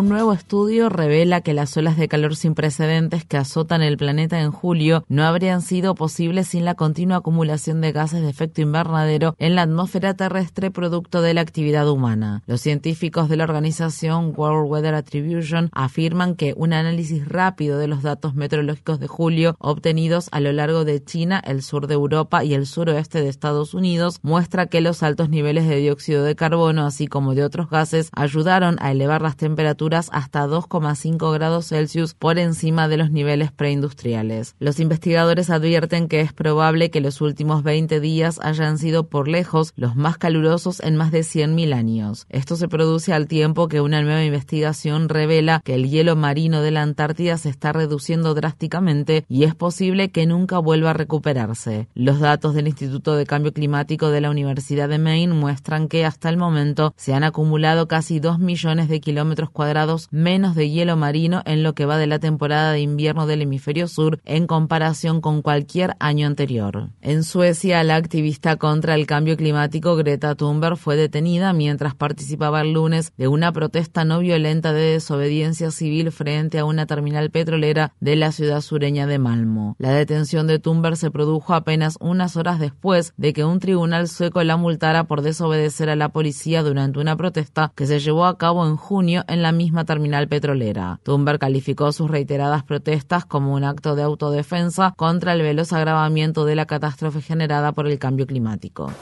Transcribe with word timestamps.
Un 0.00 0.08
nuevo 0.08 0.32
estudio 0.32 0.88
revela 0.88 1.42
que 1.42 1.52
las 1.52 1.76
olas 1.76 1.98
de 1.98 2.08
calor 2.08 2.34
sin 2.34 2.54
precedentes 2.54 3.26
que 3.26 3.36
azotan 3.36 3.82
el 3.82 3.98
planeta 3.98 4.40
en 4.40 4.50
julio 4.50 5.04
no 5.08 5.24
habrían 5.24 5.60
sido 5.60 5.94
posibles 5.94 6.48
sin 6.48 6.64
la 6.64 6.74
continua 6.74 7.18
acumulación 7.18 7.82
de 7.82 7.92
gases 7.92 8.22
de 8.22 8.30
efecto 8.30 8.62
invernadero 8.62 9.34
en 9.38 9.54
la 9.54 9.60
atmósfera 9.60 10.14
terrestre 10.14 10.70
producto 10.70 11.20
de 11.20 11.34
la 11.34 11.42
actividad 11.42 11.86
humana. 11.86 12.42
Los 12.46 12.62
científicos 12.62 13.28
de 13.28 13.36
la 13.36 13.44
organización 13.44 14.32
World 14.34 14.70
Weather 14.70 14.94
Attribution 14.94 15.68
afirman 15.72 16.34
que 16.34 16.54
un 16.56 16.72
análisis 16.72 17.28
rápido 17.28 17.78
de 17.78 17.86
los 17.86 18.02
datos 18.02 18.34
meteorológicos 18.34 19.00
de 19.00 19.06
julio 19.06 19.56
obtenidos 19.58 20.30
a 20.32 20.40
lo 20.40 20.50
largo 20.50 20.86
de 20.86 21.04
China, 21.04 21.42
el 21.44 21.60
sur 21.60 21.88
de 21.88 21.92
Europa 21.92 22.42
y 22.42 22.54
el 22.54 22.64
suroeste 22.64 23.20
de 23.20 23.28
Estados 23.28 23.74
Unidos 23.74 24.18
muestra 24.22 24.64
que 24.64 24.80
los 24.80 25.02
altos 25.02 25.28
niveles 25.28 25.68
de 25.68 25.76
dióxido 25.76 26.24
de 26.24 26.36
carbono, 26.36 26.86
así 26.86 27.06
como 27.06 27.34
de 27.34 27.44
otros 27.44 27.68
gases, 27.68 28.08
ayudaron 28.16 28.78
a 28.80 28.92
elevar 28.92 29.20
las 29.20 29.36
temperaturas 29.36 29.89
hasta 30.12 30.46
2,5 30.46 31.32
grados 31.32 31.68
Celsius 31.68 32.14
por 32.14 32.38
encima 32.38 32.88
de 32.88 32.96
los 32.96 33.10
niveles 33.10 33.52
preindustriales. 33.52 34.54
Los 34.58 34.80
investigadores 34.80 35.50
advierten 35.50 36.08
que 36.08 36.20
es 36.20 36.32
probable 36.32 36.90
que 36.90 37.00
los 37.00 37.20
últimos 37.20 37.62
20 37.62 38.00
días 38.00 38.38
hayan 38.42 38.78
sido 38.78 39.08
por 39.08 39.28
lejos 39.28 39.72
los 39.76 39.96
más 39.96 40.18
calurosos 40.18 40.80
en 40.80 40.96
más 40.96 41.10
de 41.10 41.20
100.000 41.20 41.74
años. 41.74 42.26
Esto 42.28 42.56
se 42.56 42.68
produce 42.68 43.12
al 43.12 43.26
tiempo 43.26 43.68
que 43.68 43.80
una 43.80 44.02
nueva 44.02 44.24
investigación 44.24 45.08
revela 45.08 45.60
que 45.64 45.74
el 45.74 45.90
hielo 45.90 46.16
marino 46.16 46.62
de 46.62 46.70
la 46.70 46.82
Antártida 46.82 47.36
se 47.38 47.48
está 47.48 47.72
reduciendo 47.72 48.34
drásticamente 48.34 49.24
y 49.28 49.44
es 49.44 49.54
posible 49.54 50.10
que 50.10 50.26
nunca 50.26 50.58
vuelva 50.58 50.90
a 50.90 50.94
recuperarse. 50.94 51.88
Los 51.94 52.20
datos 52.20 52.54
del 52.54 52.68
Instituto 52.68 53.14
de 53.14 53.26
Cambio 53.26 53.52
Climático 53.52 54.10
de 54.10 54.20
la 54.20 54.30
Universidad 54.30 54.88
de 54.88 54.98
Maine 54.98 55.34
muestran 55.34 55.88
que 55.88 56.04
hasta 56.04 56.28
el 56.28 56.36
momento 56.36 56.94
se 56.96 57.14
han 57.14 57.24
acumulado 57.24 57.88
casi 57.88 58.20
2 58.20 58.38
millones 58.38 58.88
de 58.88 59.00
kilómetros 59.00 59.50
cuadrados 59.50 59.79
menos 60.10 60.54
de 60.54 60.70
hielo 60.70 60.96
marino 60.96 61.42
en 61.44 61.62
lo 61.62 61.74
que 61.74 61.86
va 61.86 61.98
de 61.98 62.06
la 62.06 62.18
temporada 62.18 62.72
de 62.72 62.80
invierno 62.80 63.26
del 63.26 63.42
hemisferio 63.42 63.88
sur 63.88 64.20
en 64.24 64.46
comparación 64.46 65.20
con 65.20 65.42
cualquier 65.42 65.96
año 65.98 66.26
anterior. 66.26 66.90
En 67.00 67.24
Suecia, 67.24 67.82
la 67.84 67.96
activista 67.96 68.56
contra 68.56 68.94
el 68.94 69.06
cambio 69.06 69.36
climático 69.36 69.96
Greta 69.96 70.34
Thunberg 70.34 70.76
fue 70.76 70.96
detenida 70.96 71.52
mientras 71.52 71.94
participaba 71.94 72.62
el 72.62 72.72
lunes 72.72 73.12
de 73.16 73.28
una 73.28 73.52
protesta 73.52 74.04
no 74.04 74.20
violenta 74.20 74.72
de 74.72 74.92
desobediencia 74.92 75.70
civil 75.70 76.12
frente 76.12 76.58
a 76.58 76.64
una 76.64 76.86
terminal 76.86 77.30
petrolera 77.30 77.92
de 78.00 78.16
la 78.16 78.32
ciudad 78.32 78.60
sureña 78.60 79.06
de 79.06 79.18
Malmo. 79.18 79.76
La 79.78 79.90
detención 79.92 80.46
de 80.46 80.58
Thunberg 80.58 80.96
se 80.96 81.10
produjo 81.10 81.54
apenas 81.54 81.96
unas 82.00 82.36
horas 82.36 82.58
después 82.58 83.14
de 83.16 83.32
que 83.32 83.44
un 83.44 83.60
tribunal 83.60 84.08
sueco 84.08 84.42
la 84.42 84.56
multara 84.56 85.04
por 85.04 85.22
desobedecer 85.22 85.90
a 85.90 85.96
la 85.96 86.10
policía 86.10 86.62
durante 86.62 86.98
una 86.98 87.16
protesta 87.16 87.72
que 87.74 87.86
se 87.86 88.00
llevó 88.00 88.26
a 88.26 88.38
cabo 88.38 88.66
en 88.66 88.76
junio 88.76 89.24
en 89.28 89.42
la 89.42 89.52
misma 89.52 89.69
terminal 89.84 90.28
petrolera. 90.28 91.00
Thunberg 91.02 91.38
calificó 91.38 91.92
sus 91.92 92.10
reiteradas 92.10 92.62
protestas 92.64 93.24
como 93.24 93.54
un 93.54 93.64
acto 93.64 93.94
de 93.94 94.02
autodefensa 94.02 94.92
contra 94.96 95.32
el 95.32 95.42
veloz 95.42 95.72
agravamiento 95.72 96.44
de 96.44 96.54
la 96.54 96.66
catástrofe 96.66 97.22
generada 97.22 97.72
por 97.72 97.86
el 97.86 97.98
cambio 97.98 98.26
climático. 98.26 98.92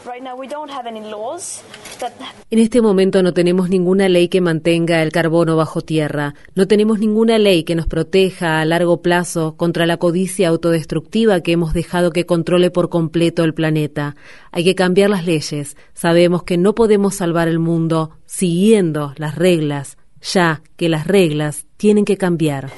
En 2.51 2.59
este 2.59 2.81
momento 2.81 3.23
no 3.23 3.33
tenemos 3.35 3.69
ninguna 3.69 4.09
ley 4.09 4.29
que 4.29 4.41
mantenga 4.41 5.03
el 5.03 5.13
carbono 5.13 5.57
bajo 5.57 5.81
tierra. 5.81 6.35
No 6.55 6.67
tenemos 6.67 6.99
ninguna 6.99 7.39
ley 7.39 7.65
que 7.65 7.75
nos 7.75 7.87
proteja 7.87 8.61
a 8.61 8.65
largo 8.65 9.03
plazo 9.03 9.57
contra 9.57 9.87
la 9.87 9.97
codicia 9.97 10.49
autodestructiva 10.49 11.41
que 11.41 11.53
hemos 11.53 11.73
dejado 11.73 12.13
que 12.13 12.27
controle 12.27 12.71
por 12.71 12.89
completo 12.89 13.45
el 13.45 13.55
planeta. 13.55 14.17
Hay 14.53 14.65
que 14.65 14.75
cambiar 14.75 15.11
las 15.11 15.27
leyes. 15.27 15.77
Sabemos 15.93 16.43
que 16.43 16.57
no 16.57 16.75
podemos 16.75 17.17
salvar 17.17 17.49
el 17.49 17.59
mundo 17.59 18.11
siguiendo 18.27 19.13
las 19.17 19.35
reglas 19.35 19.98
ya 20.21 20.63
que 20.77 20.89
las 20.89 21.07
reglas 21.07 21.68
tienen 21.79 22.05
que 22.05 22.17
cambiar. 22.17 22.73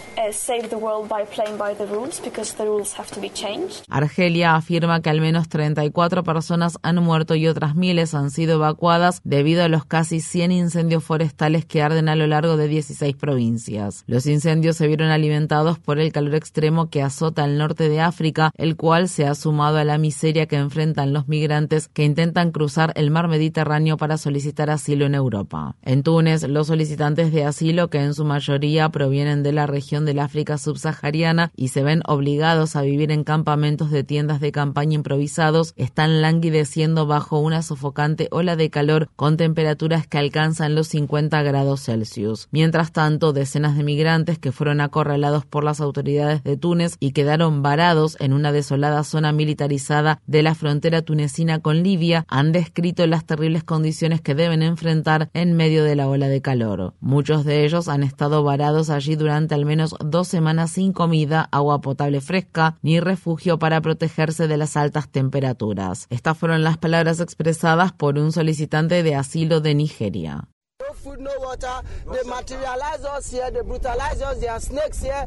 Argelia 3.88 4.54
afirma 4.54 5.00
que 5.00 5.10
al 5.10 5.20
menos 5.22 5.48
34 5.48 6.22
personas 6.22 6.78
han 6.82 7.02
muerto 7.02 7.34
y 7.34 7.48
otras 7.48 7.74
miles 7.74 8.14
han 8.14 8.30
sido 8.30 8.56
evacuadas 8.56 9.22
debido 9.24 9.64
a 9.64 9.68
los 9.68 9.86
casi 9.86 10.20
100 10.20 10.52
incendios 10.52 11.02
forestales 11.02 11.64
que 11.64 11.80
arden 11.80 12.10
a 12.10 12.14
lo 12.14 12.26
largo 12.26 12.58
de 12.58 12.68
16 12.68 13.16
provincias. 13.16 14.04
Los 14.06 14.26
incendios 14.26 14.76
se 14.76 14.86
vieron 14.86 15.08
alimentados 15.08 15.78
por 15.78 15.98
el 15.98 16.12
calor 16.12 16.34
extremo 16.34 16.90
que 16.90 17.02
azota 17.02 17.46
el 17.46 17.56
norte 17.56 17.88
de 17.88 18.02
África, 18.02 18.52
el 18.58 18.76
cual 18.76 19.08
se 19.08 19.26
ha 19.26 19.34
sumado 19.34 19.78
a 19.78 19.84
la 19.84 19.96
miseria 19.96 20.44
que 20.44 20.56
enfrentan 20.56 21.14
los 21.14 21.26
migrantes 21.26 21.88
que 21.88 22.04
intentan 22.04 22.52
cruzar 22.52 22.92
el 22.96 23.10
mar 23.10 23.28
Mediterráneo 23.28 23.96
para 23.96 24.18
solicitar 24.18 24.68
asilo 24.68 25.06
en 25.06 25.14
Europa. 25.14 25.74
En 25.82 26.02
Túnez, 26.02 26.42
los 26.42 26.66
solicitantes 26.66 27.32
de 27.32 27.46
asilo, 27.46 27.88
que 27.88 27.98
en 27.98 28.12
su 28.12 28.26
mayoría 28.26 28.89
provienen 28.90 29.42
de 29.42 29.52
la 29.52 29.66
región 29.66 30.04
del 30.04 30.18
África 30.18 30.58
subsahariana 30.58 31.52
y 31.56 31.68
se 31.68 31.82
ven 31.82 32.02
obligados 32.06 32.76
a 32.76 32.82
vivir 32.82 33.10
en 33.10 33.24
campamentos 33.24 33.90
de 33.90 34.04
tiendas 34.04 34.40
de 34.40 34.52
campaña 34.52 34.94
improvisados, 34.94 35.74
están 35.76 36.20
languideciendo 36.22 37.06
bajo 37.06 37.38
una 37.38 37.62
sofocante 37.62 38.28
ola 38.30 38.56
de 38.56 38.70
calor 38.70 39.08
con 39.16 39.36
temperaturas 39.36 40.06
que 40.06 40.18
alcanzan 40.18 40.74
los 40.74 40.88
50 40.88 41.42
grados 41.42 41.84
Celsius. 41.84 42.48
Mientras 42.50 42.92
tanto, 42.92 43.32
decenas 43.32 43.76
de 43.76 43.84
migrantes 43.84 44.38
que 44.38 44.52
fueron 44.52 44.80
acorralados 44.80 45.44
por 45.44 45.64
las 45.64 45.80
autoridades 45.80 46.42
de 46.44 46.56
Túnez 46.56 46.96
y 47.00 47.12
quedaron 47.12 47.62
varados 47.62 48.16
en 48.20 48.32
una 48.32 48.52
desolada 48.52 49.04
zona 49.04 49.32
militarizada 49.32 50.20
de 50.26 50.42
la 50.42 50.54
frontera 50.54 51.02
tunecina 51.02 51.60
con 51.60 51.82
Libia 51.82 52.24
han 52.28 52.52
descrito 52.52 53.06
las 53.06 53.24
terribles 53.24 53.64
condiciones 53.64 54.20
que 54.20 54.34
deben 54.34 54.62
enfrentar 54.62 55.30
en 55.34 55.56
medio 55.56 55.84
de 55.84 55.96
la 55.96 56.08
ola 56.08 56.28
de 56.28 56.40
calor. 56.40 56.94
Muchos 57.00 57.44
de 57.44 57.64
ellos 57.64 57.88
han 57.88 58.02
estado 58.02 58.42
varados 58.42 58.79
allí 58.88 59.16
durante 59.16 59.54
al 59.54 59.66
menos 59.66 59.94
dos 60.02 60.28
semanas 60.28 60.70
sin 60.70 60.94
comida, 60.94 61.48
agua 61.52 61.82
potable 61.82 62.22
fresca 62.22 62.78
ni 62.80 63.00
refugio 63.00 63.58
para 63.58 63.82
protegerse 63.82 64.48
de 64.48 64.56
las 64.56 64.76
altas 64.76 65.10
temperaturas. 65.10 66.06
Estas 66.08 66.38
fueron 66.38 66.62
las 66.62 66.78
palabras 66.78 67.20
expresadas 67.20 67.92
por 67.92 68.16
un 68.16 68.32
solicitante 68.32 69.02
de 69.02 69.14
asilo 69.14 69.60
de 69.60 69.74
Nigeria. 69.74 70.48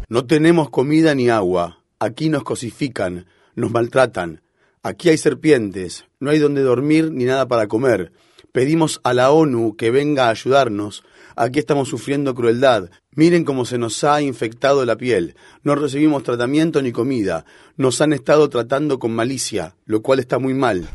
No 0.10 0.26
tenemos 0.26 0.70
comida 0.70 1.16
ni 1.16 1.30
agua. 1.30 1.78
Aquí 2.00 2.30
nos 2.30 2.44
cosifican, 2.44 3.28
nos 3.56 3.72
maltratan. 3.72 4.42
Aquí 4.82 5.10
hay 5.10 5.18
serpientes, 5.18 6.06
no 6.20 6.32
hay 6.32 6.40
donde 6.40 6.62
dormir 6.62 7.12
ni 7.12 7.24
nada 7.24 7.48
para 7.48 7.68
comer. 7.68 8.12
Pedimos 8.52 9.00
a 9.04 9.14
la 9.14 9.32
ONU 9.32 9.76
que 9.78 9.90
venga 9.90 10.28
a 10.28 10.30
ayudarnos. 10.30 11.04
Aquí 11.36 11.60
estamos 11.60 11.90
sufriendo 11.90 12.36
crueldad. 12.36 12.90
Miren 13.16 13.46
cómo 13.46 13.66
se 13.66 13.78
nos 13.78 14.04
ha 14.04 14.22
infectado 14.22 14.86
la 14.86 14.96
piel. 14.96 15.36
No 15.62 15.76
recibimos 15.76 16.24
tratamiento 16.24 16.82
ni 16.82 16.92
comida. 16.92 17.46
Nos 17.78 18.02
han 18.02 18.14
estado 18.14 18.50
tratando 18.50 19.00
con 19.00 19.14
malicia, 19.14 19.76
lo 19.86 20.02
cual 20.02 20.20
está 20.20 20.40
muy 20.40 20.54
mal. 20.54 20.88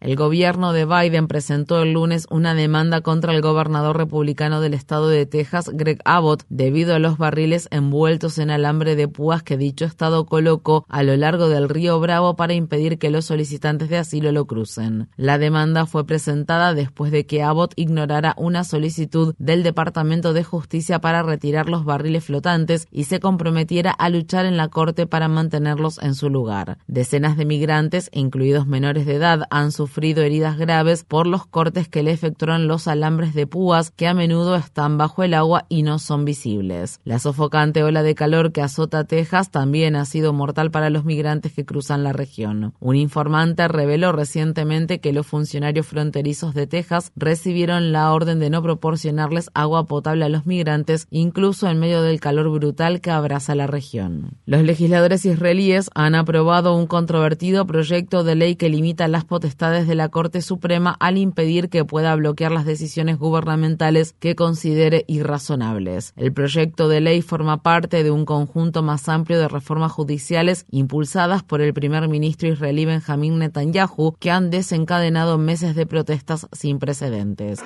El 0.00 0.16
gobierno 0.16 0.72
de 0.72 0.84
Biden 0.84 1.28
presentó 1.28 1.82
el 1.82 1.92
lunes 1.92 2.26
una 2.30 2.54
demanda 2.54 3.00
contra 3.00 3.34
el 3.34 3.42
gobernador 3.42 3.96
republicano 3.96 4.60
del 4.60 4.74
estado 4.74 5.08
de 5.08 5.26
Texas, 5.26 5.70
Greg 5.72 6.00
Abbott, 6.04 6.44
debido 6.48 6.94
a 6.94 6.98
los 6.98 7.18
barriles 7.18 7.68
envueltos 7.70 8.38
en 8.38 8.50
alambre 8.50 8.96
de 8.96 9.08
púas 9.08 9.42
que 9.42 9.56
dicho 9.56 9.84
estado 9.84 10.26
colocó 10.26 10.86
a 10.88 11.02
lo 11.02 11.16
largo 11.16 11.48
del 11.48 11.68
río 11.68 11.98
Bravo 12.00 12.36
para 12.36 12.54
impedir 12.54 12.98
que 12.98 13.10
los 13.10 13.24
solicitantes 13.24 13.88
de 13.88 13.98
asilo 13.98 14.30
lo 14.32 14.46
crucen. 14.46 15.08
La 15.16 15.38
demanda 15.38 15.86
fue 15.86 16.06
presentada 16.06 16.67
después 16.74 17.12
de 17.12 17.26
que 17.26 17.42
Abbott 17.42 17.72
ignorara 17.76 18.34
una 18.36 18.64
solicitud 18.64 19.34
del 19.38 19.62
Departamento 19.62 20.32
de 20.32 20.44
Justicia 20.44 21.00
para 21.00 21.22
retirar 21.22 21.68
los 21.68 21.84
barriles 21.84 22.24
flotantes 22.24 22.86
y 22.90 23.04
se 23.04 23.20
comprometiera 23.20 23.90
a 23.90 24.08
luchar 24.08 24.46
en 24.46 24.56
la 24.56 24.68
corte 24.68 25.06
para 25.06 25.28
mantenerlos 25.28 25.98
en 26.02 26.14
su 26.14 26.30
lugar. 26.30 26.78
Decenas 26.86 27.36
de 27.36 27.44
migrantes, 27.44 28.10
incluidos 28.12 28.66
menores 28.66 29.06
de 29.06 29.14
edad, 29.14 29.42
han 29.50 29.72
sufrido 29.72 30.22
heridas 30.22 30.58
graves 30.58 31.04
por 31.04 31.26
los 31.26 31.46
cortes 31.46 31.88
que 31.88 32.02
le 32.02 32.12
efectuaron 32.12 32.68
los 32.68 32.88
alambres 32.88 33.34
de 33.34 33.46
púas 33.46 33.90
que 33.90 34.06
a 34.06 34.14
menudo 34.14 34.56
están 34.56 34.98
bajo 34.98 35.22
el 35.22 35.34
agua 35.34 35.66
y 35.68 35.82
no 35.82 35.98
son 35.98 36.24
visibles. 36.24 37.00
La 37.04 37.18
sofocante 37.18 37.82
ola 37.82 38.02
de 38.02 38.14
calor 38.14 38.52
que 38.52 38.62
azota 38.62 39.04
Texas 39.04 39.50
también 39.50 39.96
ha 39.96 40.04
sido 40.04 40.32
mortal 40.32 40.70
para 40.70 40.90
los 40.90 41.04
migrantes 41.04 41.52
que 41.52 41.64
cruzan 41.64 42.04
la 42.04 42.12
región. 42.12 42.74
Un 42.80 42.96
informante 42.96 43.68
reveló 43.68 44.12
recientemente 44.12 45.00
que 45.00 45.12
los 45.12 45.26
funcionarios 45.26 45.86
fronterizos 45.86 46.54
de 46.54 46.57
Texas 46.66 47.12
recibieron 47.16 47.92
la 47.92 48.12
orden 48.12 48.38
de 48.40 48.50
no 48.50 48.62
proporcionarles 48.62 49.50
agua 49.54 49.86
potable 49.86 50.24
a 50.24 50.28
los 50.28 50.46
migrantes, 50.46 51.06
incluso 51.10 51.68
en 51.68 51.78
medio 51.78 52.02
del 52.02 52.20
calor 52.20 52.50
brutal 52.50 53.00
que 53.00 53.10
abraza 53.10 53.54
la 53.54 53.66
región. 53.66 54.32
Los 54.46 54.62
legisladores 54.62 55.24
israelíes 55.24 55.90
han 55.94 56.14
aprobado 56.14 56.74
un 56.74 56.86
controvertido 56.86 57.66
proyecto 57.66 58.24
de 58.24 58.34
ley 58.34 58.56
que 58.56 58.68
limita 58.68 59.08
las 59.08 59.24
potestades 59.24 59.86
de 59.86 59.94
la 59.94 60.08
Corte 60.08 60.42
Suprema 60.42 60.96
al 60.98 61.18
impedir 61.18 61.68
que 61.68 61.84
pueda 61.84 62.14
bloquear 62.16 62.52
las 62.52 62.64
decisiones 62.64 63.18
gubernamentales 63.18 64.14
que 64.18 64.34
considere 64.34 65.04
irrazonables. 65.06 66.12
El 66.16 66.32
proyecto 66.32 66.88
de 66.88 67.00
ley 67.00 67.22
forma 67.22 67.62
parte 67.62 68.02
de 68.02 68.10
un 68.10 68.24
conjunto 68.24 68.82
más 68.82 69.08
amplio 69.08 69.38
de 69.38 69.48
reformas 69.48 69.92
judiciales 69.92 70.66
impulsadas 70.70 71.42
por 71.42 71.60
el 71.60 71.72
primer 71.74 72.08
ministro 72.08 72.48
israelí 72.48 72.84
Benjamín 72.84 73.38
Netanyahu 73.38 74.16
que 74.18 74.30
han 74.30 74.50
desencadenado 74.50 75.38
meses 75.38 75.74
de 75.74 75.86
protestas 75.86 76.47
sin 76.55 76.79
precedentes. 76.79 77.59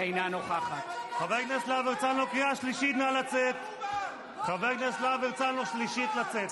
אינה 0.00 0.28
נוכחת. 0.28 0.94
חבר 1.18 1.34
הכנסת 1.34 1.68
להב 1.68 1.86
הרצנו, 1.86 2.26
קריאה 2.26 2.54
שלישית, 2.54 2.96
נא 2.96 3.02
לצאת. 3.02 3.73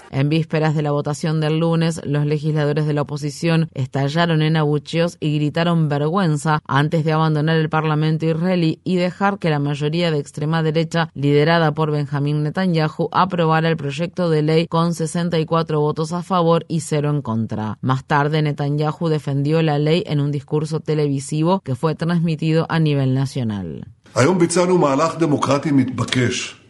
En 0.10 0.30
vísperas 0.30 0.74
de 0.76 0.82
la 0.82 0.92
votación 0.92 1.40
del 1.40 1.60
lunes, 1.60 2.02
los 2.06 2.26
legisladores 2.26 2.88
de 2.88 2.94
la 2.94 3.04
oposición 3.04 3.70
estallaron 3.74 4.42
en 4.42 4.58
abucheos 4.58 5.18
y 5.20 5.36
gritaron 5.36 5.90
vergüenza 5.90 6.62
antes 6.68 7.06
de 7.06 7.14
abandonar 7.14 7.58
el 7.58 7.70
Parlamento 7.70 8.26
israelí 8.26 8.80
y 8.84 8.96
dejar 8.96 9.38
que 9.38 9.50
la 9.50 9.60
mayoría 9.60 10.12
de 10.12 10.18
extrema 10.18 10.64
derecha, 10.64 11.10
liderada 11.14 11.74
por 11.74 11.92
Benjamín 11.92 12.44
Netanyahu, 12.44 13.10
aprobara 13.12 13.70
el 13.70 13.78
proyecto 13.78 14.30
de 14.30 14.42
ley 14.42 14.68
con 14.68 14.94
64 14.94 15.80
votos 15.80 16.14
a 16.14 16.24
favor 16.24 16.66
y 16.68 16.80
cero 16.80 17.12
en 17.12 17.22
contra. 17.22 17.78
Más 17.82 18.06
tarde, 18.06 18.42
Netanyahu 18.42 19.08
defendió 19.08 19.62
la 19.62 19.78
ley 19.78 20.04
en 20.08 20.20
un 20.20 20.32
discurso 20.32 20.80
televisivo 20.80 21.60
que 21.60 21.76
fue 21.76 21.96
transmitido 21.96 22.66
a 22.70 22.80
nivel 22.80 23.14
nacional. 23.14 23.88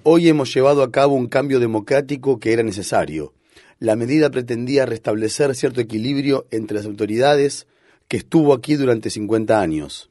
Hoy 0.06 0.28
hemos 0.28 0.54
llevado 0.54 0.84
a 0.84 0.92
cabo 0.92 1.16
un 1.16 1.28
cambio 1.28 1.62
democrático 1.62 2.38
que 2.38 2.52
era 2.52 2.62
necesario. 2.62 3.34
La 3.80 3.96
medida 3.96 4.30
pretendía 4.30 4.86
restablecer 4.86 5.56
cierto 5.56 5.80
equilibrio 5.80 6.46
entre 6.52 6.76
las 6.76 6.86
autoridades 6.86 7.68
que 8.10 8.18
estuvo 8.18 8.54
aquí 8.54 8.76
durante 8.76 9.10
50 9.10 9.62
años. 9.62 10.10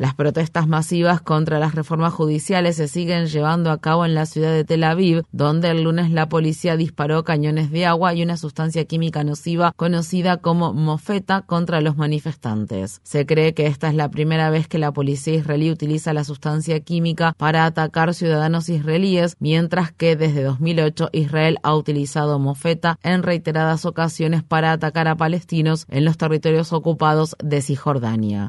Las 0.00 0.16
protestas 0.16 0.66
masivas 0.66 1.20
contra 1.20 1.60
las 1.60 1.76
reformas 1.76 2.12
judiciales 2.12 2.74
se 2.74 2.88
siguen 2.88 3.26
llevando 3.26 3.70
a 3.70 3.78
cabo 3.78 4.04
en 4.04 4.16
la 4.16 4.26
ciudad 4.26 4.52
de 4.52 4.64
Tel 4.64 4.82
Aviv, 4.82 5.22
donde 5.30 5.70
el 5.70 5.84
lunes 5.84 6.10
la 6.10 6.28
policía 6.28 6.76
disparó 6.76 7.22
cañones 7.22 7.70
de 7.70 7.86
agua 7.86 8.12
y 8.12 8.24
una 8.24 8.36
sustancia 8.36 8.84
química 8.84 9.22
nociva 9.22 9.72
conocida 9.76 10.38
como 10.38 10.72
mofeta 10.74 11.42
contra 11.42 11.80
los 11.80 11.96
manifestantes. 11.96 13.00
Se 13.04 13.26
cree 13.26 13.54
que 13.54 13.68
esta 13.68 13.86
es 13.86 13.94
la 13.94 14.10
primera 14.10 14.50
vez 14.50 14.66
que 14.66 14.78
la 14.78 14.90
policía 14.90 15.34
israelí 15.34 15.70
utiliza 15.70 16.12
la 16.12 16.24
sustancia 16.24 16.80
química 16.80 17.34
para 17.36 17.64
atacar 17.64 18.12
ciudadanos 18.14 18.68
israelíes, 18.70 19.36
mientras 19.38 19.92
que 19.92 20.16
desde 20.16 20.42
2008 20.42 21.10
Israel 21.12 21.58
ha 21.62 21.76
utilizado 21.76 22.40
mofeta 22.40 22.98
en 23.04 23.22
reiteradas 23.22 23.84
ocasiones 23.84 24.42
para 24.42 24.72
atacar 24.72 25.06
a 25.06 25.14
palestinos 25.14 25.86
en 25.88 26.04
los 26.04 26.16
territorios 26.16 26.72
ocupados 26.72 27.36
de 27.38 27.62
Cisjordania. 27.62 27.99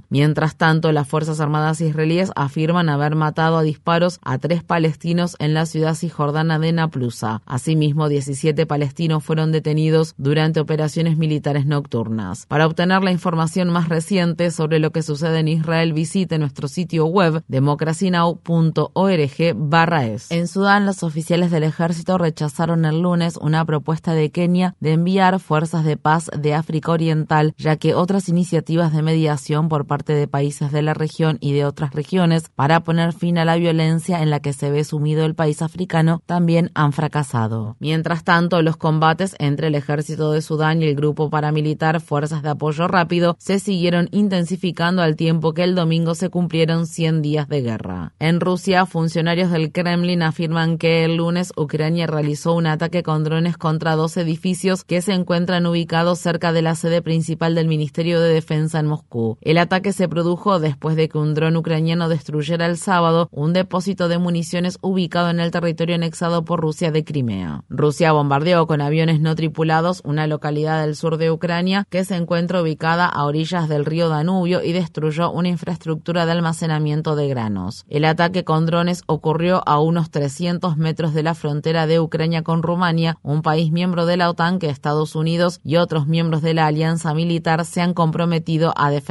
Mientras 0.10 0.56
tanto, 0.56 0.92
las 0.92 1.08
Fuerzas 1.08 1.40
Armadas 1.40 1.82
israelíes 1.82 2.32
afirman 2.36 2.90
haber 2.90 3.16
matado 3.16 3.58
a 3.58 3.64
disparos 3.64 4.20
a 4.24 4.38
tres 4.38 4.64
palestinos 4.64 5.36
en 5.40 5.54
la 5.54 5.66
ciudad 5.66 5.96
cisjordana 5.96 6.60
de 6.60 6.72
Naplusa. 6.72 7.42
Asimismo, 7.46 8.08
17 8.08 8.66
palestinos 8.66 9.22
fueron 9.24 9.52
detenidos 9.52 10.14
durante 10.18 10.60
operaciones 10.60 11.18
militares 11.18 11.66
nocturnas. 11.66 12.46
Para 12.46 12.66
obtener 12.66 13.04
la 13.04 13.12
información 13.12 13.70
más 13.70 13.90
reciente 13.90 14.50
sobre 14.52 14.80
lo 14.80 14.92
que 14.92 15.04
sucede 15.04 15.40
en 15.40 15.50
Israel, 15.50 15.92
visite 15.94 16.38
nuestro 16.38 16.70
sitio 16.70 17.06
web 17.06 17.44
democracynow.org/es. 17.48 20.32
En 20.32 20.48
Sudán, 20.48 20.86
los 20.86 21.04
oficiales 21.04 21.52
del 21.52 21.64
ejército 21.64 22.18
rechazaron 22.18 22.86
el 22.86 23.02
lunes 23.02 23.36
una 23.38 23.66
propuesta 23.66 24.14
de 24.14 24.32
Kenia 24.32 24.76
de 24.80 24.94
enviar 24.94 25.40
fuerzas 25.40 25.84
de 25.84 25.98
paz 25.98 26.30
de 26.38 26.54
África 26.54 26.92
Oriental, 26.92 27.56
ya 27.58 27.76
que 27.76 27.96
otras 27.96 28.30
iniciativas 28.30 28.94
de 28.94 29.02
mediación 29.02 29.41
por 29.70 29.88
parte 29.88 30.14
de 30.14 30.28
países 30.28 30.72
de 30.72 30.82
la 30.84 30.94
región 30.94 31.38
y 31.42 31.54
de 31.54 31.66
otras 31.66 31.94
regiones 31.94 32.50
para 32.56 32.84
poner 32.84 33.12
fin 33.12 33.38
a 33.38 33.46
la 33.46 33.56
violencia 33.56 34.22
en 34.22 34.30
la 34.30 34.40
que 34.40 34.54
se 34.54 34.70
ve 34.70 34.84
sumido 34.84 35.26
el 35.26 35.34
país 35.34 35.62
africano 35.62 36.22
también 36.28 36.70
han 36.76 36.94
fracasado. 36.94 37.76
Mientras 37.80 38.24
tanto, 38.24 38.62
los 38.62 38.78
combates 38.78 39.36
entre 39.40 39.68
el 39.68 39.76
ejército 39.76 40.32
de 40.32 40.42
Sudán 40.42 40.82
y 40.82 40.86
el 40.86 40.96
grupo 40.96 41.30
paramilitar 41.30 42.02
Fuerzas 42.02 42.44
de 42.44 42.50
Apoyo 42.50 42.88
Rápido 42.88 43.36
se 43.40 43.58
siguieron 43.58 44.10
intensificando 44.12 45.02
al 45.02 45.16
tiempo 45.16 45.54
que 45.54 45.64
el 45.64 45.74
domingo 45.74 46.14
se 46.14 46.30
cumplieron 46.30 46.86
100 46.86 47.22
días 47.24 47.48
de 47.48 47.62
guerra. 47.62 48.14
En 48.20 48.40
Rusia, 48.40 48.86
funcionarios 48.86 49.52
del 49.52 49.72
Kremlin 49.72 50.22
afirman 50.22 50.78
que 50.78 51.04
el 51.04 51.18
lunes 51.18 51.52
Ucrania 51.58 52.06
realizó 52.06 52.54
un 52.54 52.68
ataque 52.68 53.02
con 53.02 53.24
drones 53.24 53.58
contra 53.58 53.96
dos 53.96 54.18
edificios 54.18 54.84
que 54.84 55.02
se 55.02 55.14
encuentran 55.14 55.66
ubicados 55.66 56.20
cerca 56.20 56.54
de 56.54 56.62
la 56.62 56.76
sede 56.76 57.02
principal 57.02 57.56
del 57.56 57.68
Ministerio 57.68 58.22
de 58.22 58.34
Defensa 58.34 58.80
en 58.80 58.88
Moscú. 58.88 59.31
El 59.42 59.58
ataque 59.58 59.94
se 59.94 60.10
produjo 60.10 60.60
después 60.60 60.96
de 60.96 61.10
que 61.10 61.18
un 61.18 61.34
dron 61.34 61.56
ucraniano 61.56 62.10
destruyera 62.10 62.66
el 62.66 62.78
sábado 62.78 63.30
un 63.32 63.54
depósito 63.54 64.08
de 64.08 64.18
municiones 64.18 64.78
ubicado 64.82 65.30
en 65.30 65.40
el 65.40 65.52
territorio 65.52 65.96
anexado 65.96 66.44
por 66.44 66.60
Rusia 66.60 66.92
de 66.92 67.04
Crimea. 67.04 67.64
Rusia 67.70 68.12
bombardeó 68.12 68.68
con 68.68 68.82
aviones 68.82 69.20
no 69.20 69.36
tripulados 69.36 70.02
una 70.04 70.28
localidad 70.28 70.82
del 70.82 70.96
sur 70.96 71.18
de 71.18 71.32
Ucrania 71.32 71.86
que 71.90 72.06
se 72.06 72.16
encuentra 72.16 72.62
ubicada 72.62 73.06
a 73.06 73.26
orillas 73.26 73.70
del 73.70 73.86
río 73.86 74.10
Danubio 74.10 74.64
y 74.64 74.72
destruyó 74.72 75.32
una 75.32 75.50
infraestructura 75.50 76.26
de 76.26 76.32
almacenamiento 76.32 77.16
de 77.16 77.28
granos. 77.28 77.86
El 77.90 78.06
ataque 78.06 78.44
con 78.44 78.66
drones 78.66 79.04
ocurrió 79.06 79.62
a 79.68 79.80
unos 79.80 80.12
300 80.12 80.78
metros 80.78 81.14
de 81.14 81.24
la 81.24 81.36
frontera 81.36 81.88
de 81.88 82.00
Ucrania 82.00 82.44
con 82.44 82.64
Rumania, 82.64 83.18
un 83.22 83.42
país 83.42 83.72
miembro 83.72 84.06
de 84.06 84.18
la 84.18 84.30
OTAN 84.30 84.60
que 84.60 84.70
Estados 84.70 85.16
Unidos 85.16 85.60
y 85.64 85.76
otros 85.76 86.08
miembros 86.08 86.42
de 86.42 86.54
la 86.54 86.66
alianza 86.66 87.14
militar 87.14 87.66
se 87.66 87.82
han 87.82 87.94
comprometido 87.94 88.74
a 88.76 88.90
defender 88.90 89.11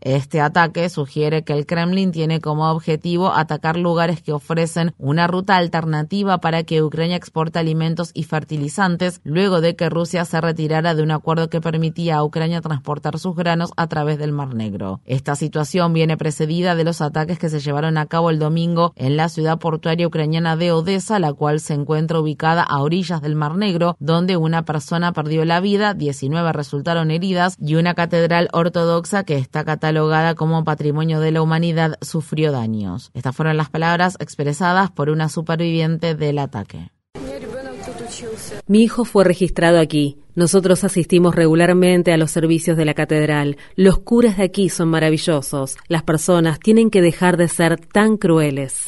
este 0.00 0.40
ataque 0.40 0.88
sugiere 0.88 1.42
que 1.42 1.52
el 1.52 1.66
Kremlin 1.66 2.12
tiene 2.12 2.40
como 2.40 2.70
objetivo 2.70 3.32
atacar 3.32 3.76
lugares 3.76 4.22
que 4.22 4.32
ofrecen 4.32 4.94
una 4.96 5.26
ruta 5.26 5.56
alternativa 5.56 6.38
para 6.38 6.62
que 6.62 6.82
Ucrania 6.82 7.16
exporte 7.16 7.58
alimentos 7.58 8.12
y 8.14 8.24
fertilizantes 8.24 9.20
luego 9.24 9.60
de 9.60 9.74
que 9.74 9.90
Rusia 9.90 10.24
se 10.24 10.40
retirara 10.40 10.94
de 10.94 11.02
un 11.02 11.10
acuerdo 11.10 11.50
que 11.50 11.60
permitía 11.60 12.16
a 12.16 12.24
Ucrania 12.24 12.60
transportar 12.60 13.18
sus 13.18 13.34
granos 13.34 13.72
a 13.76 13.88
través 13.88 14.18
del 14.18 14.30
Mar 14.32 14.54
Negro. 14.54 15.00
Esta 15.04 15.34
situación 15.34 15.92
viene 15.92 16.16
precedida 16.16 16.76
de 16.76 16.84
los 16.84 17.00
ataques 17.00 17.38
que 17.38 17.48
se 17.48 17.60
llevaron 17.60 17.98
a 17.98 18.06
cabo 18.06 18.30
el 18.30 18.38
domingo 18.38 18.92
en 18.94 19.16
la 19.16 19.28
ciudad 19.28 19.58
portuaria 19.58 20.06
ucraniana 20.06 20.56
de 20.56 20.70
Odessa, 20.70 21.18
la 21.18 21.32
cual 21.32 21.58
se 21.58 21.74
encuentra 21.74 22.20
ubicada 22.20 22.62
a 22.62 22.80
orillas 22.80 23.20
del 23.20 23.34
Mar 23.34 23.56
Negro, 23.56 23.96
donde 23.98 24.36
una 24.36 24.64
persona 24.64 25.12
perdió 25.12 25.44
la 25.44 25.60
vida, 25.60 25.94
19 25.94 26.52
resultaron 26.52 27.10
heridas 27.10 27.56
y 27.60 27.74
una 27.74 27.94
catedral 27.94 28.48
ortodoxa 28.52 29.24
que 29.24 29.39
está 29.40 29.64
catalogada 29.64 30.34
como 30.34 30.64
Patrimonio 30.64 31.20
de 31.20 31.32
la 31.32 31.42
Humanidad, 31.42 31.98
sufrió 32.00 32.52
daños. 32.52 33.10
Estas 33.14 33.34
fueron 33.34 33.56
las 33.56 33.70
palabras 33.70 34.16
expresadas 34.20 34.90
por 34.90 35.10
una 35.10 35.28
superviviente 35.28 36.14
del 36.14 36.38
ataque. 36.38 36.90
Mi 38.66 38.82
hijo 38.82 39.04
fue 39.04 39.24
registrado 39.24 39.80
aquí. 39.80 40.18
Nosotros 40.34 40.84
asistimos 40.84 41.34
regularmente 41.34 42.12
a 42.12 42.16
los 42.16 42.30
servicios 42.30 42.76
de 42.76 42.84
la 42.84 42.94
catedral. 42.94 43.56
Los 43.76 43.98
curas 43.98 44.36
de 44.36 44.44
aquí 44.44 44.68
son 44.68 44.88
maravillosos. 44.88 45.76
Las 45.88 46.02
personas 46.02 46.60
tienen 46.60 46.90
que 46.90 47.02
dejar 47.02 47.36
de 47.36 47.48
ser 47.48 47.78
tan 47.78 48.16
crueles. 48.16 48.84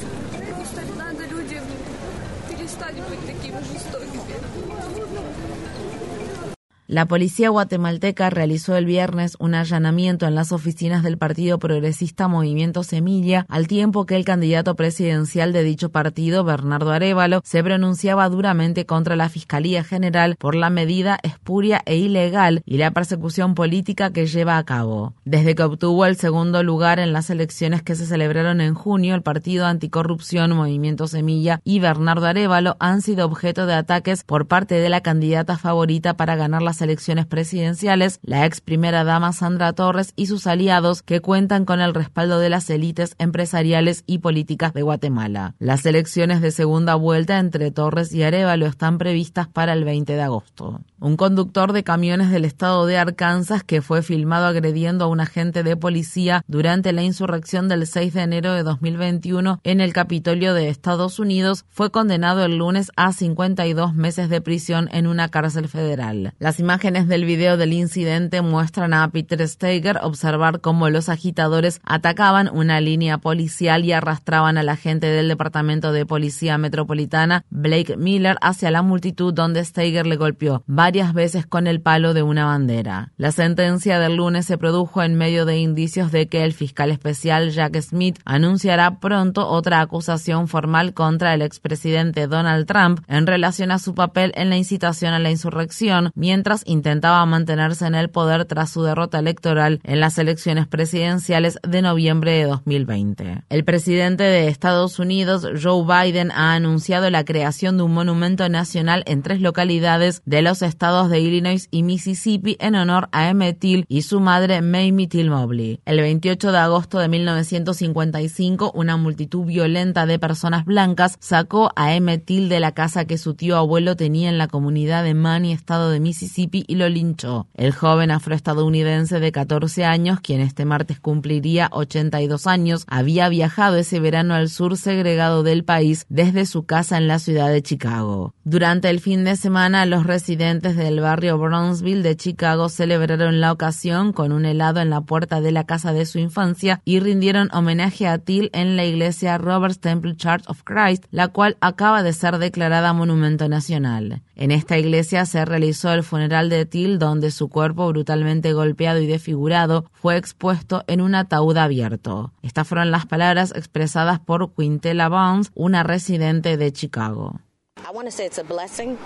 La 6.92 7.06
policía 7.06 7.48
guatemalteca 7.48 8.28
realizó 8.28 8.76
el 8.76 8.84
viernes 8.84 9.38
un 9.38 9.54
allanamiento 9.54 10.26
en 10.26 10.34
las 10.34 10.52
oficinas 10.52 11.02
del 11.02 11.16
Partido 11.16 11.58
Progresista 11.58 12.28
Movimiento 12.28 12.82
Semilla, 12.82 13.46
al 13.48 13.66
tiempo 13.66 14.04
que 14.04 14.14
el 14.14 14.26
candidato 14.26 14.76
presidencial 14.76 15.54
de 15.54 15.62
dicho 15.62 15.88
partido, 15.88 16.44
Bernardo 16.44 16.92
Arevalo, 16.92 17.40
se 17.44 17.64
pronunciaba 17.64 18.28
duramente 18.28 18.84
contra 18.84 19.16
la 19.16 19.30
Fiscalía 19.30 19.84
General 19.84 20.36
por 20.38 20.54
la 20.54 20.68
medida 20.68 21.18
espuria 21.22 21.80
e 21.86 21.96
ilegal 21.96 22.60
y 22.66 22.76
la 22.76 22.90
persecución 22.90 23.54
política 23.54 24.12
que 24.12 24.26
lleva 24.26 24.58
a 24.58 24.64
cabo. 24.64 25.14
Desde 25.24 25.54
que 25.54 25.62
obtuvo 25.62 26.04
el 26.04 26.16
segundo 26.16 26.62
lugar 26.62 26.98
en 26.98 27.14
las 27.14 27.30
elecciones 27.30 27.82
que 27.82 27.94
se 27.94 28.04
celebraron 28.04 28.60
en 28.60 28.74
junio, 28.74 29.14
el 29.14 29.22
Partido 29.22 29.64
Anticorrupción 29.64 30.54
Movimiento 30.54 31.06
Semilla 31.06 31.62
y 31.64 31.78
Bernardo 31.80 32.26
Arevalo 32.26 32.76
han 32.80 33.00
sido 33.00 33.24
objeto 33.24 33.64
de 33.64 33.72
ataques 33.72 34.24
por 34.24 34.46
parte 34.46 34.74
de 34.74 34.90
la 34.90 35.00
candidata 35.00 35.56
favorita 35.56 36.18
para 36.18 36.36
ganar 36.36 36.60
las 36.60 36.81
elecciones 36.82 37.24
presidenciales, 37.24 38.20
la 38.22 38.44
ex 38.44 38.60
primera 38.60 39.04
dama 39.04 39.32
Sandra 39.32 39.72
Torres 39.72 40.12
y 40.16 40.26
sus 40.26 40.46
aliados 40.46 41.02
que 41.02 41.20
cuentan 41.20 41.64
con 41.64 41.80
el 41.80 41.94
respaldo 41.94 42.38
de 42.38 42.50
las 42.50 42.68
élites 42.68 43.14
empresariales 43.18 44.04
y 44.06 44.18
políticas 44.18 44.74
de 44.74 44.82
Guatemala. 44.82 45.54
Las 45.58 45.86
elecciones 45.86 46.40
de 46.40 46.50
segunda 46.50 46.94
vuelta 46.96 47.38
entre 47.38 47.70
Torres 47.70 48.12
y 48.12 48.22
Arevalo 48.22 48.66
están 48.66 48.98
previstas 48.98 49.48
para 49.48 49.72
el 49.72 49.84
20 49.84 50.12
de 50.12 50.22
agosto. 50.22 50.80
Un 51.02 51.16
conductor 51.16 51.72
de 51.72 51.82
camiones 51.82 52.30
del 52.30 52.44
estado 52.44 52.86
de 52.86 52.96
Arkansas 52.96 53.64
que 53.64 53.82
fue 53.82 54.02
filmado 54.02 54.46
agrediendo 54.46 55.04
a 55.04 55.08
un 55.08 55.18
agente 55.18 55.64
de 55.64 55.76
policía 55.76 56.44
durante 56.46 56.92
la 56.92 57.02
insurrección 57.02 57.66
del 57.66 57.88
6 57.88 58.14
de 58.14 58.22
enero 58.22 58.52
de 58.52 58.62
2021 58.62 59.58
en 59.64 59.80
el 59.80 59.92
Capitolio 59.92 60.54
de 60.54 60.68
Estados 60.68 61.18
Unidos 61.18 61.64
fue 61.70 61.90
condenado 61.90 62.44
el 62.44 62.58
lunes 62.58 62.92
a 62.94 63.12
52 63.12 63.96
meses 63.96 64.28
de 64.28 64.40
prisión 64.40 64.88
en 64.92 65.08
una 65.08 65.28
cárcel 65.28 65.66
federal. 65.66 66.34
Las 66.38 66.60
imágenes 66.60 67.08
del 67.08 67.24
video 67.24 67.56
del 67.56 67.72
incidente 67.72 68.40
muestran 68.40 68.94
a 68.94 69.10
Peter 69.10 69.48
Steiger 69.48 69.98
observar 70.04 70.60
cómo 70.60 70.88
los 70.88 71.08
agitadores 71.08 71.80
atacaban 71.82 72.48
una 72.48 72.80
línea 72.80 73.18
policial 73.18 73.84
y 73.84 73.90
arrastraban 73.90 74.56
al 74.56 74.68
agente 74.68 75.08
del 75.08 75.26
Departamento 75.26 75.90
de 75.90 76.06
Policía 76.06 76.58
Metropolitana, 76.58 77.44
Blake 77.50 77.96
Miller, 77.96 78.36
hacia 78.40 78.70
la 78.70 78.82
multitud 78.82 79.34
donde 79.34 79.64
Steiger 79.64 80.06
le 80.06 80.14
golpeó 80.14 80.62
veces 80.92 81.46
con 81.46 81.66
el 81.66 81.80
palo 81.80 82.12
de 82.12 82.22
una 82.22 82.44
bandera. 82.44 83.12
La 83.16 83.32
sentencia 83.32 83.98
del 83.98 84.16
lunes 84.16 84.46
se 84.46 84.58
produjo 84.58 85.02
en 85.02 85.14
medio 85.14 85.46
de 85.46 85.58
indicios 85.58 86.12
de 86.12 86.28
que 86.28 86.44
el 86.44 86.52
fiscal 86.52 86.90
especial 86.90 87.50
Jack 87.50 87.80
Smith 87.80 88.18
anunciará 88.24 89.00
pronto 89.00 89.48
otra 89.48 89.80
acusación 89.80 90.48
formal 90.48 90.92
contra 90.92 91.32
el 91.32 91.40
expresidente 91.40 92.26
Donald 92.26 92.66
Trump 92.66 93.00
en 93.08 93.26
relación 93.26 93.70
a 93.70 93.78
su 93.78 93.94
papel 93.94 94.32
en 94.36 94.50
la 94.50 94.58
incitación 94.58 95.14
a 95.14 95.18
la 95.18 95.30
insurrección, 95.30 96.12
mientras 96.14 96.62
intentaba 96.66 97.24
mantenerse 97.24 97.86
en 97.86 97.94
el 97.94 98.10
poder 98.10 98.44
tras 98.44 98.70
su 98.70 98.82
derrota 98.82 99.18
electoral 99.18 99.80
en 99.84 100.00
las 100.00 100.18
elecciones 100.18 100.66
presidenciales 100.66 101.58
de 101.66 101.80
noviembre 101.80 102.32
de 102.32 102.44
2020. 102.44 103.44
El 103.48 103.64
presidente 103.64 104.24
de 104.24 104.48
Estados 104.48 104.98
Unidos, 104.98 105.46
Joe 105.60 105.84
Biden, 105.84 106.30
ha 106.32 106.54
anunciado 106.54 107.08
la 107.08 107.24
creación 107.24 107.78
de 107.78 107.84
un 107.84 107.94
monumento 107.94 108.46
nacional 108.48 109.04
en 109.06 109.22
tres 109.22 109.40
localidades 109.40 110.20
de 110.26 110.42
los 110.42 110.60
estados 110.60 110.81
estados 110.82 111.10
de 111.10 111.20
Illinois 111.20 111.68
y 111.70 111.84
Mississippi 111.84 112.56
en 112.58 112.74
honor 112.74 113.08
a 113.12 113.28
Emmett 113.28 113.60
Till 113.60 113.84
y 113.86 114.02
su 114.02 114.18
madre 114.18 114.62
Mamie 114.62 115.06
Till 115.06 115.30
Mobley. 115.30 115.78
El 115.84 116.00
28 116.00 116.50
de 116.50 116.58
agosto 116.58 116.98
de 116.98 117.06
1955, 117.06 118.72
una 118.74 118.96
multitud 118.96 119.44
violenta 119.44 120.06
de 120.06 120.18
personas 120.18 120.64
blancas 120.64 121.18
sacó 121.20 121.70
a 121.76 121.94
Emmett 121.94 122.24
Till 122.24 122.48
de 122.48 122.58
la 122.58 122.72
casa 122.72 123.04
que 123.04 123.16
su 123.16 123.34
tío 123.34 123.58
abuelo 123.58 123.94
tenía 123.94 124.28
en 124.28 124.38
la 124.38 124.48
comunidad 124.48 125.04
de 125.04 125.14
Mani, 125.14 125.52
estado 125.52 125.88
de 125.88 126.00
Mississippi, 126.00 126.64
y 126.66 126.74
lo 126.74 126.88
linchó. 126.88 127.46
El 127.54 127.70
joven 127.70 128.10
afroestadounidense 128.10 129.20
de 129.20 129.30
14 129.30 129.84
años, 129.84 130.18
quien 130.18 130.40
este 130.40 130.64
martes 130.64 130.98
cumpliría 130.98 131.68
82 131.70 132.48
años, 132.48 132.86
había 132.88 133.28
viajado 133.28 133.76
ese 133.76 134.00
verano 134.00 134.34
al 134.34 134.48
sur 134.48 134.76
segregado 134.76 135.44
del 135.44 135.62
país 135.62 136.06
desde 136.08 136.44
su 136.44 136.64
casa 136.64 136.96
en 136.96 137.06
la 137.06 137.20
ciudad 137.20 137.52
de 137.52 137.62
Chicago. 137.62 138.34
Durante 138.42 138.90
el 138.90 138.98
fin 138.98 139.22
de 139.22 139.36
semana, 139.36 139.86
los 139.86 140.04
residentes 140.04 140.71
del 140.76 141.00
barrio 141.00 141.38
Brownsville 141.38 142.02
de 142.02 142.16
Chicago 142.16 142.68
celebraron 142.68 143.40
la 143.40 143.52
ocasión 143.52 144.12
con 144.12 144.32
un 144.32 144.44
helado 144.44 144.80
en 144.80 144.90
la 144.90 145.00
puerta 145.00 145.40
de 145.40 145.52
la 145.52 145.64
casa 145.64 145.92
de 145.92 146.06
su 146.06 146.18
infancia 146.18 146.80
y 146.84 147.00
rindieron 147.00 147.48
homenaje 147.52 148.06
a 148.06 148.18
Till 148.18 148.50
en 148.52 148.76
la 148.76 148.84
iglesia 148.84 149.38
Roberts 149.38 149.80
Temple 149.80 150.16
Church 150.16 150.44
of 150.48 150.62
Christ, 150.64 151.04
la 151.10 151.28
cual 151.28 151.56
acaba 151.60 152.02
de 152.02 152.12
ser 152.12 152.38
declarada 152.38 152.92
monumento 152.92 153.48
nacional. 153.48 154.22
En 154.34 154.50
esta 154.50 154.78
iglesia 154.78 155.26
se 155.26 155.44
realizó 155.44 155.92
el 155.92 156.02
funeral 156.02 156.48
de 156.48 156.66
Till, 156.66 156.98
donde 156.98 157.30
su 157.30 157.48
cuerpo 157.48 157.88
brutalmente 157.88 158.52
golpeado 158.52 159.00
y 159.00 159.06
desfigurado 159.06 159.86
fue 159.92 160.16
expuesto 160.16 160.84
en 160.86 161.00
un 161.00 161.14
ataúd 161.14 161.56
abierto. 161.56 162.32
Estas 162.42 162.66
fueron 162.66 162.90
las 162.90 163.06
palabras 163.06 163.52
expresadas 163.54 164.20
por 164.20 164.54
Quintella 164.54 165.08
Bounds, 165.08 165.50
una 165.54 165.82
residente 165.82 166.56
de 166.56 166.72
Chicago. 166.72 167.40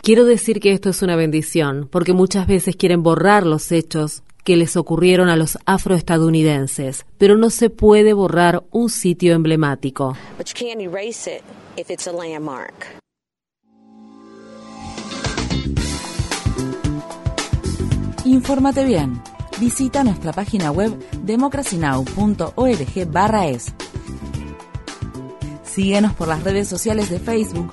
Quiero 0.03 0.25
decir 0.25 0.61
que 0.61 0.73
esto 0.73 0.91
es 0.91 1.03
una 1.03 1.17
bendición, 1.17 1.89
porque 1.91 2.13
muchas 2.13 2.47
veces 2.47 2.77
quieren 2.77 3.03
borrar 3.03 3.45
los 3.47 3.73
hechos 3.73 4.23
que 4.45 4.57
les 4.57 4.77
ocurrieron 4.77 5.29
a 5.29 5.35
los 5.37 5.59
afroestadounidenses, 5.67 7.05
pero 7.19 7.37
no 7.37 7.51
se 7.51 7.69
puede 7.69 8.13
borrar 8.13 8.63
un 8.71 8.91
sitio 8.91 9.35
emblemático. 9.35 10.17
Infórmate 18.25 18.85
bien. 18.85 19.21
Visita 19.61 20.05
nuestra 20.05 20.33
página 20.33 20.71
web 20.71 20.97
democracynow.org/es. 21.23 23.75
Síguenos 25.65 26.15
por 26.15 26.29
las 26.29 26.45
redes 26.45 26.69
sociales 26.69 27.11
de 27.11 27.19
Facebook 27.19 27.73